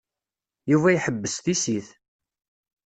[0.71, 1.87] Yuba iḥebbes tissit.